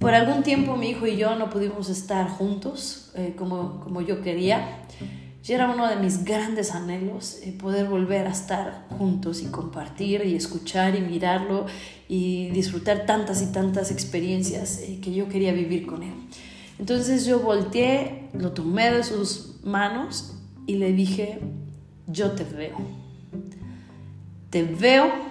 [0.00, 4.22] Por algún tiempo mi hijo y yo no pudimos estar juntos eh, como, como yo
[4.22, 4.86] quería.
[5.46, 10.24] Y era uno de mis grandes anhelos eh, poder volver a estar juntos y compartir
[10.24, 11.66] y escuchar y mirarlo
[12.08, 16.14] y disfrutar tantas y tantas experiencias eh, que yo quería vivir con él.
[16.78, 20.34] Entonces yo volteé, lo tomé de sus manos
[20.66, 21.40] y le dije,
[22.06, 22.76] yo te veo.
[24.48, 25.29] Te veo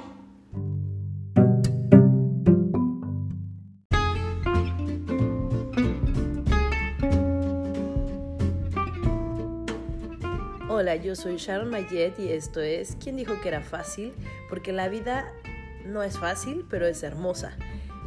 [11.02, 14.14] yo soy Sharon Mayet y esto es ¿Quién dijo que era fácil?
[14.50, 15.32] Porque la vida
[15.86, 17.58] no es fácil, pero es hermosa.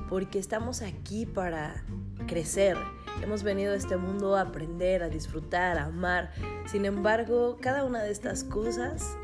[0.08, 1.84] Porque estamos aquí para
[2.26, 2.76] crecer.
[3.22, 6.32] Hemos venido a este mundo a aprender, a disfrutar, a amar.
[6.66, 9.16] Sin embargo, cada una de estas cosas,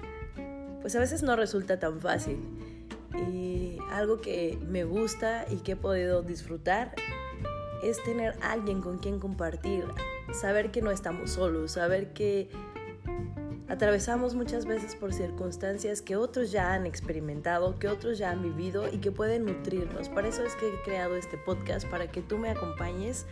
[0.81, 2.39] pues a veces no resulta tan fácil.
[3.31, 6.95] Y algo que me gusta y que he podido disfrutar
[7.83, 9.85] es tener alguien con quien compartir,
[10.33, 12.51] saber que no estamos solos, saber que
[13.69, 18.89] Atravesamos muchas veces por circunstancias que otros ya han experimentado, que otros ya han vivido
[18.91, 20.09] y que pueden nutrirnos.
[20.09, 23.27] Para eso es que he creado este podcast, para que tú me acompañes,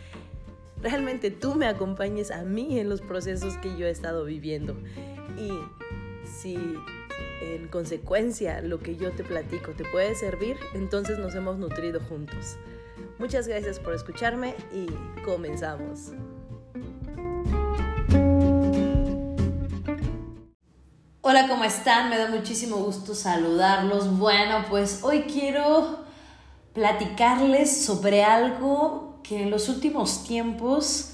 [0.81, 4.75] realmente tú me acompañes a mí en los procesos que yo he estado viviendo.
[5.39, 5.51] Y
[6.23, 6.55] si
[7.41, 12.57] en consecuencia lo que yo te platico te puede servir, entonces nos hemos nutrido juntos.
[13.17, 14.87] Muchas gracias por escucharme y
[15.23, 16.11] comenzamos.
[21.29, 22.09] Hola, ¿cómo están?
[22.09, 24.17] Me da muchísimo gusto saludarlos.
[24.17, 25.99] Bueno, pues hoy quiero
[26.71, 31.09] platicarles sobre algo que en los últimos tiempos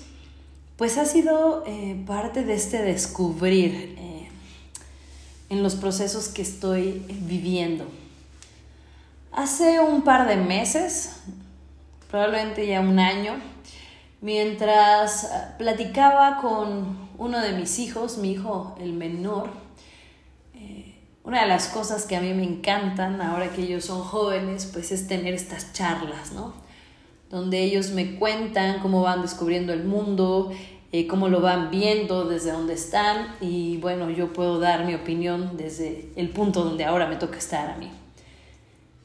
[0.78, 4.30] pues ha sido eh, parte de este descubrir eh,
[5.50, 7.88] en los procesos que estoy viviendo.
[9.32, 11.24] Hace un par de meses,
[12.12, 13.34] probablemente ya un año,
[14.22, 19.63] mientras platicaba con uno de mis hijos, mi hijo el menor,
[21.24, 24.92] una de las cosas que a mí me encantan ahora que ellos son jóvenes, pues
[24.92, 26.54] es tener estas charlas, ¿no?
[27.30, 30.52] Donde ellos me cuentan cómo van descubriendo el mundo,
[30.92, 35.56] eh, cómo lo van viendo desde donde están y bueno, yo puedo dar mi opinión
[35.56, 37.90] desde el punto donde ahora me toca estar a mí.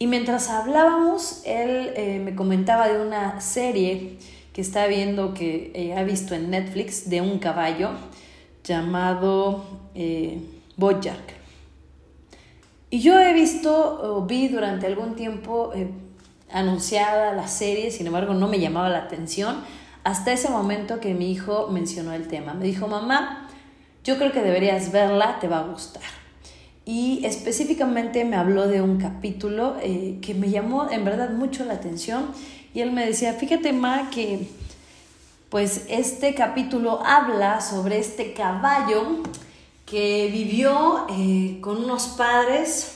[0.00, 4.18] Y mientras hablábamos, él eh, me comentaba de una serie
[4.52, 7.90] que está viendo, que eh, ha visto en Netflix, de un caballo
[8.64, 9.64] llamado
[10.76, 11.37] Bojack.
[12.90, 15.90] Y yo he visto, vi durante algún tiempo eh,
[16.50, 19.62] anunciada la serie, sin embargo no me llamaba la atención,
[20.04, 22.54] hasta ese momento que mi hijo mencionó el tema.
[22.54, 23.48] Me dijo, mamá,
[24.04, 26.02] yo creo que deberías verla, te va a gustar.
[26.86, 31.74] Y específicamente me habló de un capítulo eh, que me llamó en verdad mucho la
[31.74, 32.30] atención.
[32.72, 34.48] Y él me decía, fíjate, Ma, que
[35.50, 39.22] pues este capítulo habla sobre este caballo
[39.88, 42.92] que vivió eh, con unos padres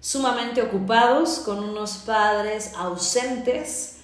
[0.00, 3.98] sumamente ocupados, con unos padres ausentes,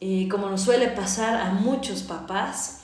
[0.00, 2.80] y como nos suele pasar a muchos papás,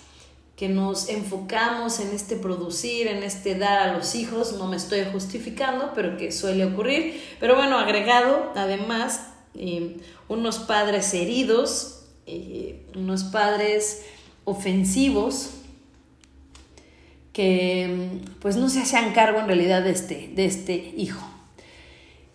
[0.56, 5.04] que nos enfocamos en este producir, en este dar a los hijos, no me estoy
[5.10, 7.22] justificando, pero que suele ocurrir.
[7.40, 9.96] Pero bueno, agregado además eh,
[10.28, 14.02] unos padres heridos, eh, unos padres
[14.44, 15.50] ofensivos,
[17.34, 21.28] que pues no se hacían cargo en realidad de este, de este hijo.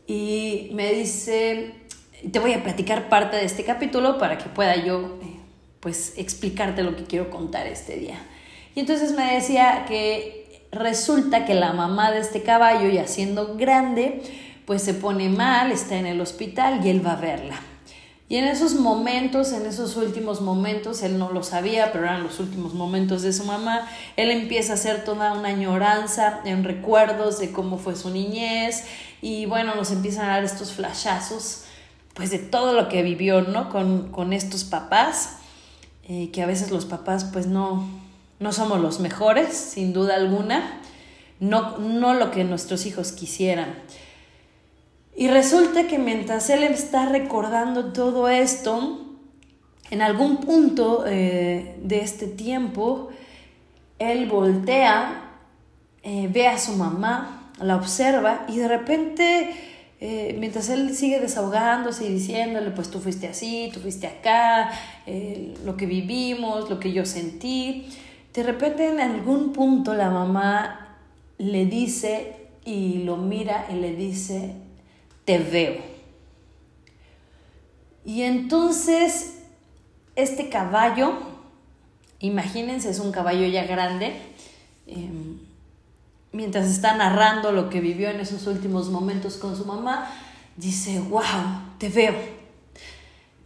[0.05, 1.73] Y me dice,
[2.31, 5.39] te voy a platicar parte de este capítulo para que pueda yo eh,
[5.79, 8.19] pues explicarte lo que quiero contar este día.
[8.75, 14.21] Y entonces me decía que resulta que la mamá de este caballo, ya siendo grande,
[14.65, 17.61] pues se pone mal, está en el hospital y él va a verla.
[18.29, 22.39] Y en esos momentos, en esos últimos momentos, él no lo sabía, pero eran los
[22.39, 27.51] últimos momentos de su mamá, él empieza a hacer toda una añoranza en recuerdos de
[27.51, 28.83] cómo fue su niñez
[29.19, 31.63] y bueno, nos empiezan a dar estos flashazos
[32.13, 33.69] pues de todo lo que vivió, ¿no?
[33.69, 35.37] Con, estos papás,
[36.07, 37.89] eh, que a veces los papás pues no,
[38.39, 40.81] no somos los mejores, sin duda alguna,
[41.39, 43.73] no, no lo que nuestros hijos quisieran.
[45.19, 49.05] Y resulta que mientras él está recordando todo esto,
[49.91, 53.09] en algún punto eh, de este tiempo,
[53.97, 55.33] él voltea,
[56.03, 59.49] eh, ve a su mamá, la observa y de repente,
[59.99, 64.71] eh, mientras él sigue desahogándose y diciéndole, pues tú fuiste así, tú fuiste acá,
[65.65, 67.89] lo que vivimos, lo que yo sentí,
[68.33, 70.97] de repente en algún punto la mamá
[71.37, 74.68] le dice y lo mira y le dice,
[75.29, 75.75] te veo.
[78.03, 79.35] Y entonces
[80.15, 81.13] este caballo,
[82.17, 84.19] imagínense, es un caballo ya grande,
[84.87, 85.37] em,
[86.31, 90.11] mientras está narrando lo que vivió en esos últimos momentos con su mamá,
[90.57, 91.21] dice, wow,
[91.77, 92.15] te veo.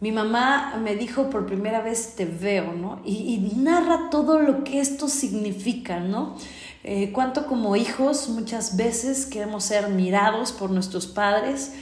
[0.00, 3.02] Mi mamá me dijo por primera vez te veo, ¿no?
[3.04, 6.38] Y, narra todo lo que esto significa, ¿no?
[6.86, 11.72] Eh, cuánto como hijos muchas veces queremos ser mirados por nuestros padres,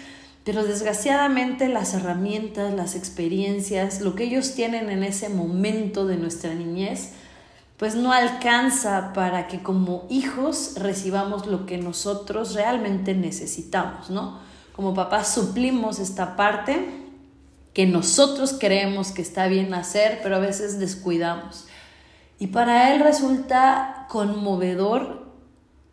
[0.45, 6.55] pero desgraciadamente las herramientas, las experiencias, lo que ellos tienen en ese momento de nuestra
[6.55, 7.11] niñez,
[7.79, 14.39] pues no alcanza para que como hijos recibamos lo que nosotros realmente necesitamos, ¿no?
[14.73, 17.03] Como papás suplimos esta parte
[17.75, 21.67] que nosotros creemos que está bien hacer, pero a veces descuidamos.
[22.39, 25.33] Y para él resulta conmovedor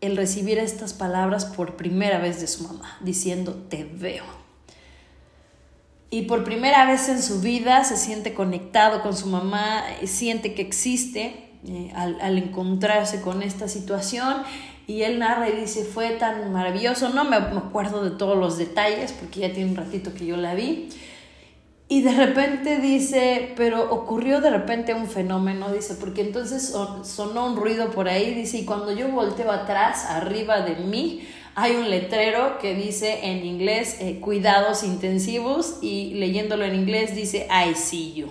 [0.02, 4.40] el recibir estas palabras por primera vez de su mamá, diciendo, te veo
[6.12, 10.62] y por primera vez en su vida se siente conectado con su mamá, siente que
[10.64, 14.38] existe eh, al, encontrarse con esta situación.
[14.88, 19.12] Y él narra y dice, fue tan maravilloso, no me, acuerdo de todos los detalles
[19.12, 20.90] porque ya tiene un ratito que yo la vi.
[21.92, 26.72] Y de repente dice, pero ocurrió de repente un fenómeno, dice, porque entonces
[27.04, 31.76] sonó un ruido por ahí, dice, y cuando yo volteo atrás, arriba de mí, hay
[31.78, 37.74] un letrero que dice en inglés eh, cuidados intensivos y leyéndolo en inglés dice I
[37.74, 38.28] see you.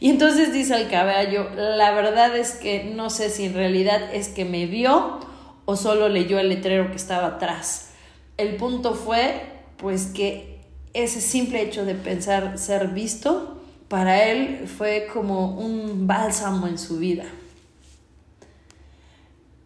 [0.00, 4.28] Y entonces dice el caballo, la verdad es que no sé si en realidad es
[4.28, 5.20] que me vio
[5.66, 7.90] o solo leyó el letrero que estaba atrás.
[8.38, 9.42] El punto fue
[9.76, 10.57] pues que
[11.02, 13.58] ese simple hecho de pensar ser visto
[13.88, 17.24] para él fue como un bálsamo en su vida.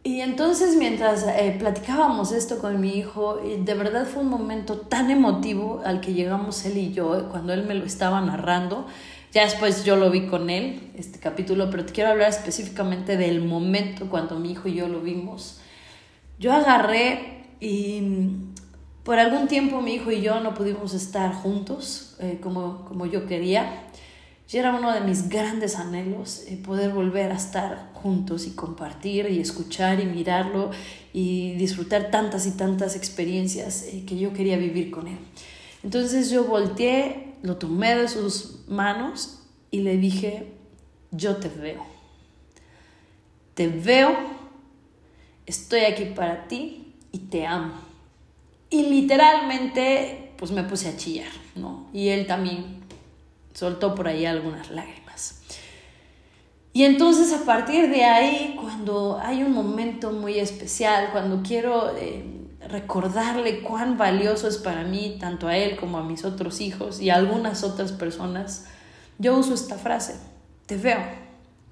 [0.04, 5.10] Y entonces mientras eh, platicábamos esto con mi hijo, de verdad fue un momento tan
[5.10, 8.86] emotivo al que llegamos él y yo, cuando él me lo estaba narrando.
[9.32, 13.42] Ya después yo lo vi con él, este capítulo, pero te quiero hablar específicamente del
[13.42, 15.60] momento cuando mi hijo y yo lo vimos.
[16.38, 18.02] Yo agarré y
[19.04, 23.26] por algún tiempo mi hijo y yo no pudimos estar juntos eh, como, como yo
[23.26, 23.88] quería.
[24.52, 29.30] Y era uno de mis grandes anhelos eh, poder volver a estar juntos y compartir
[29.30, 30.70] y escuchar y mirarlo
[31.12, 35.18] y disfrutar tantas y tantas experiencias eh, que yo quería vivir con él.
[35.82, 39.40] Entonces yo volteé, lo tomé de sus manos
[39.70, 40.52] y le dije,
[41.10, 41.84] yo te veo.
[43.54, 44.14] Te veo,
[45.46, 47.91] estoy aquí para ti y te amo.
[48.72, 51.90] Y literalmente, pues me puse a chillar, ¿no?
[51.92, 52.80] Y él también
[53.52, 55.42] soltó por ahí algunas lágrimas.
[56.72, 62.24] Y entonces a partir de ahí, cuando hay un momento muy especial, cuando quiero eh,
[62.66, 67.10] recordarle cuán valioso es para mí, tanto a él como a mis otros hijos y
[67.10, 68.68] a algunas otras personas,
[69.18, 70.16] yo uso esta frase,
[70.64, 71.04] te veo.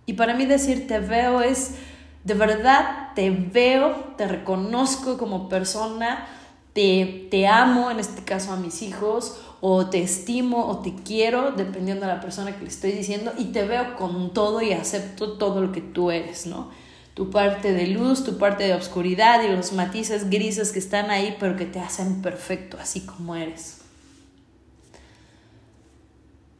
[0.05, 1.77] Y para mí decir te veo es,
[2.25, 6.27] de verdad, te veo, te reconozco como persona,
[7.31, 12.07] te, amo, en este caso a mis hijos, o te estimo o te quiero, dependiendo
[12.07, 15.61] de la persona que le estoy diciendo, y te veo con todo y acepto todo
[15.61, 16.71] lo que tú eres, ¿no?
[17.15, 21.37] Tu parte de luz, tu parte de oscuridad y los matices grises que están ahí,
[21.39, 23.79] pero que te hacen perfecto, así como eres.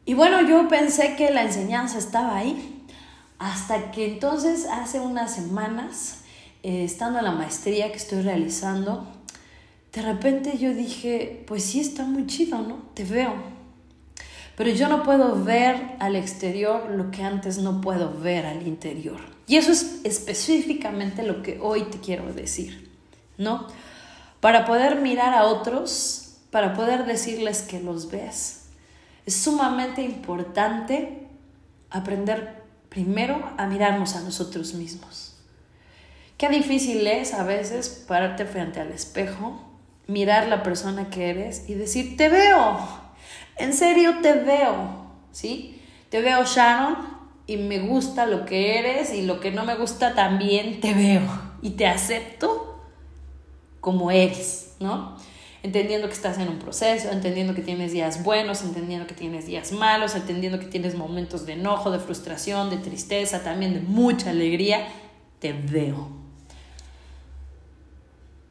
[0.05, 2.85] Y bueno, yo pensé que la enseñanza estaba ahí,
[3.39, 6.19] hasta que entonces hace unas semanas,
[6.61, 9.07] eh, estando en la maestría que estoy realizando,
[9.93, 12.77] de repente yo dije, pues sí está muy chido, ¿no?
[12.93, 13.33] Te veo.
[14.55, 19.19] Pero yo no puedo ver al exterior lo que antes no puedo ver al interior.
[19.47, 22.89] Y eso es específicamente lo que hoy te quiero decir,
[23.37, 23.67] ¿no?
[24.39, 28.67] Para poder mirar a otros, para poder decirles que los ves,
[29.25, 31.27] es sumamente importante
[31.89, 35.35] aprender primero a mirarnos a nosotros mismos.
[36.37, 39.70] Qué difícil es a veces pararte frente al espejo
[40.11, 42.77] mirar la persona que eres y decir, te veo,
[43.57, 45.81] en serio te veo, ¿sí?
[46.09, 46.97] Te veo Sharon
[47.47, 51.21] y me gusta lo que eres y lo que no me gusta también te veo
[51.61, 52.79] y te acepto
[53.79, 55.17] como eres, ¿no?
[55.63, 59.71] Entendiendo que estás en un proceso, entendiendo que tienes días buenos, entendiendo que tienes días
[59.71, 64.87] malos, entendiendo que tienes momentos de enojo, de frustración, de tristeza, también de mucha alegría,
[65.39, 66.20] te veo.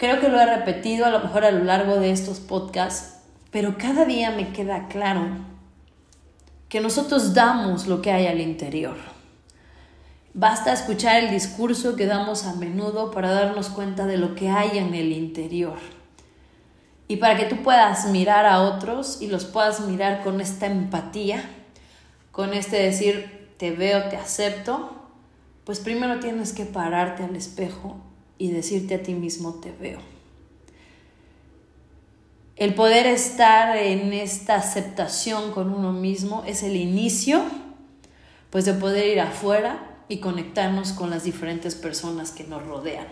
[0.00, 3.18] Creo que lo he repetido a lo mejor a lo largo de estos podcasts,
[3.50, 5.26] pero cada día me queda claro
[6.70, 8.96] que nosotros damos lo que hay al interior.
[10.32, 14.78] Basta escuchar el discurso que damos a menudo para darnos cuenta de lo que hay
[14.78, 15.76] en el interior.
[17.06, 21.44] Y para que tú puedas mirar a otros y los puedas mirar con esta empatía,
[22.32, 24.96] con este decir, te veo, te acepto,
[25.64, 28.00] pues primero tienes que pararte al espejo
[28.40, 29.98] y decirte a ti mismo te veo.
[32.56, 37.42] El poder estar en esta aceptación con uno mismo es el inicio,
[38.48, 43.06] pues de poder ir afuera y conectarnos con las diferentes personas que nos rodean.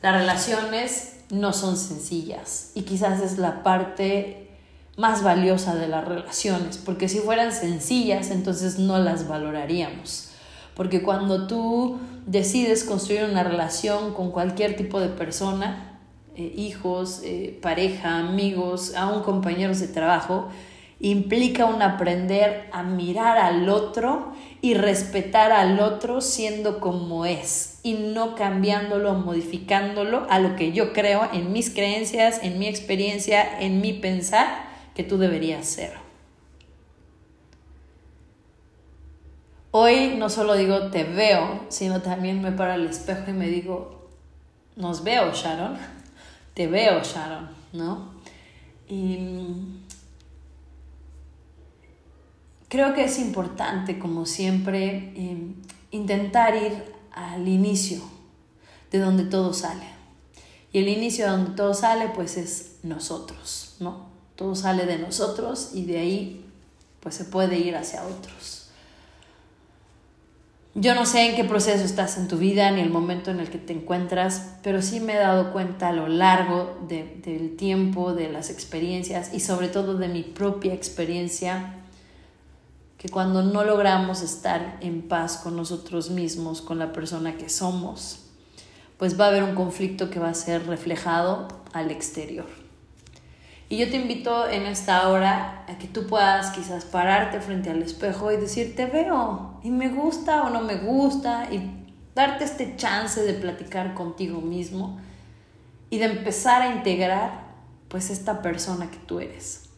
[0.00, 4.48] Las relaciones no son sencillas y quizás es la parte
[4.96, 10.31] más valiosa de las relaciones, porque si fueran sencillas, entonces no las valoraríamos.
[10.74, 15.98] Porque cuando tú decides construir una relación con cualquier tipo de persona,
[16.34, 20.48] eh, hijos, eh, pareja, amigos, aún compañeros de trabajo,
[20.98, 27.94] implica un aprender a mirar al otro y respetar al otro siendo como es y
[27.94, 33.80] no cambiándolo, modificándolo a lo que yo creo en mis creencias, en mi experiencia, en
[33.80, 34.46] mi pensar
[34.94, 36.11] que tú deberías ser.
[39.74, 44.06] Hoy no solo digo te veo, sino también me paro al espejo y me digo,
[44.76, 45.78] nos veo Sharon,
[46.52, 48.12] te veo Sharon, ¿no?
[48.86, 49.16] Y
[52.68, 55.54] creo que es importante, como siempre, em,
[55.90, 56.72] intentar ir
[57.10, 58.02] al inicio
[58.90, 59.86] de donde todo sale.
[60.70, 64.10] Y el inicio de donde todo sale, pues es nosotros, ¿no?
[64.36, 66.46] Todo sale de nosotros y de ahí,
[67.00, 68.61] pues se puede ir hacia otros.
[70.74, 73.50] Yo no sé en qué proceso estás en tu vida ni el momento en el
[73.50, 78.30] que te encuentras, pero sí me he dado cuenta a lo largo del tiempo, de
[78.30, 81.74] las experiencias y sobre todo de mi propia experiencia
[82.96, 88.20] que cuando no logramos estar en paz con nosotros mismos, con la persona que somos,
[88.96, 92.61] pues va a haber un conflicto que va a ser reflejado al exterior.
[93.72, 97.82] Y yo te invito en esta hora a que tú puedas quizás pararte frente al
[97.82, 101.70] espejo y decir, te veo, y me gusta o no me gusta, y
[102.14, 105.00] darte este chance de platicar contigo mismo
[105.88, 107.44] y de empezar a integrar
[107.88, 109.70] pues esta persona que tú eres.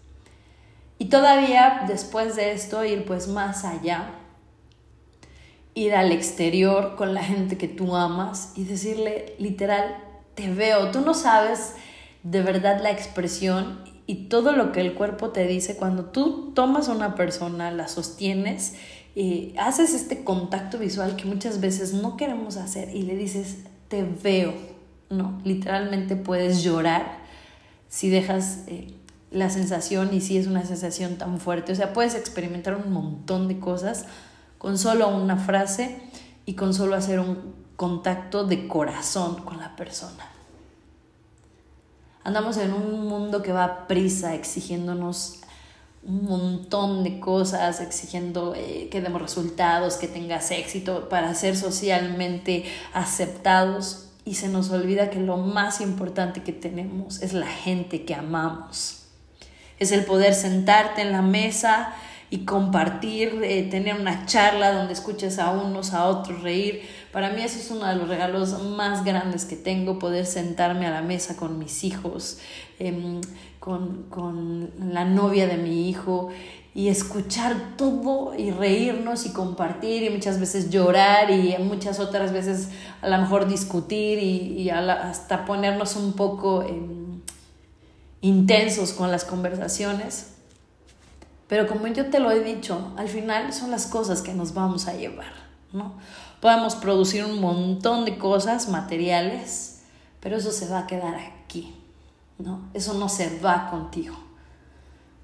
[0.99, 4.11] Y todavía después de esto ir pues más allá,
[5.75, 9.99] ir al exterior con la gente que tú amas y decirle literal,
[10.35, 11.77] te veo, tú no sabes
[12.25, 16.89] de verdad la expresión y todo lo que el cuerpo te dice cuando tú tomas
[16.89, 18.75] a una persona, la sostienes,
[19.15, 24.03] y haces este contacto visual que muchas veces no queremos hacer y le dices, te
[24.03, 24.53] veo,
[25.09, 27.19] no, literalmente puedes llorar
[27.89, 28.65] si dejas...
[28.67, 28.89] Eh,
[29.35, 31.73] la sensación y si es una sensación tan fuerte.
[31.73, 34.07] O sea, puedes experimentar un montón de cosas
[34.59, 36.01] con solo una frase
[36.47, 40.31] y con solo hacer un contacto de corazón con la persona.
[42.25, 45.41] Andamos en un mundo que va a prisa, exigiéndonos
[46.03, 52.65] un montón de cosas, exigiendo eh, que demos resultados, que tengas éxito para ser socialmente
[52.93, 54.09] aceptados.
[54.25, 59.03] Y se nos olvida que lo más importante que tenemos es la gente que amamos.
[59.79, 61.95] Es el poder sentarte en la mesa
[62.35, 66.83] y compartir, eh, tener una charla donde escuches a unos, a otros reír.
[67.13, 70.91] Para mí eso es uno de los regalos más grandes que tengo, poder sentarme a
[70.91, 72.39] la mesa con mis hijos,
[72.81, 73.21] em,
[73.61, 76.31] con, con la novia de mi hijo
[76.75, 82.71] y escuchar todo y reírnos y compartir y muchas veces llorar y muchas otras veces
[83.01, 86.65] a lo mejor discutir y, hasta ponernos un poco...
[86.65, 87.05] en
[88.25, 90.34] intensos con las conversaciones.
[91.55, 94.89] Pero como yo te lo he dicho, al final son las cosas que nos vamos
[94.89, 95.33] a llevar,
[95.73, 95.95] ¿no?
[96.41, 99.83] Podemos producir un montón de cosas materiales,
[100.19, 101.73] pero eso se va a quedar aquí,
[102.39, 102.69] ¿no?
[102.75, 104.17] Eso no se va contigo.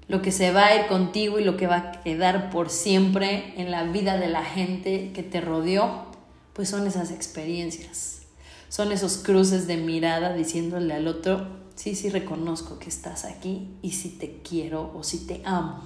[0.07, 3.53] Lo que se va a ir contigo y lo que va a quedar por siempre
[3.57, 6.05] en la vida de la gente que te rodeó,
[6.53, 8.21] pues son esas experiencias.
[8.69, 13.91] Son esos cruces de mirada diciéndole al otro, Sí, sí reconozco que estás aquí y
[13.93, 15.81] si te quiero o si te amo.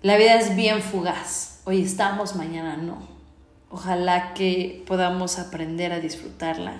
[0.00, 1.60] La vida es bien fugaz.
[1.64, 2.98] Hoy estamos, mañana no.
[3.68, 6.74] Ojalá que podamos aprender a disfrutarla,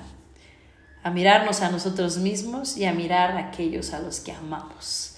[1.02, 5.16] a mirarnos a nosotros mismos y a mirar a aquellos a los que amamos.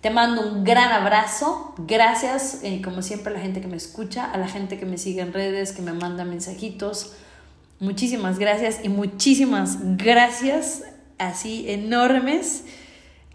[0.00, 1.72] Te mando un gran abrazo.
[1.78, 4.98] Gracias, eh, como siempre, a la gente que me escucha, a la gente que me
[4.98, 7.12] sigue en redes, que me manda mensajitos.
[7.78, 10.82] Muchísimas gracias y muchísimas gracias
[11.18, 12.64] así enormes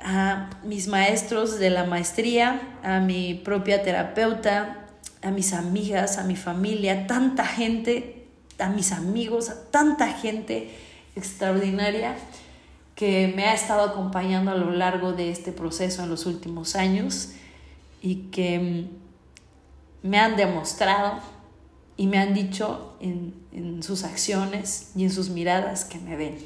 [0.03, 4.87] a mis maestros de la maestría, a mi propia terapeuta,
[5.21, 8.27] a mis amigas, a mi familia, tanta gente,
[8.59, 10.71] a mis amigos, a tanta gente
[11.15, 12.15] extraordinaria
[12.95, 17.29] que me ha estado acompañando a lo largo de este proceso en los últimos años
[18.01, 18.87] y que
[20.03, 21.19] me han demostrado
[21.97, 26.37] y me han dicho en, en sus acciones y en sus miradas que me ven.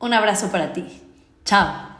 [0.00, 1.03] Un abrazo para ti.
[1.44, 1.93] Chao.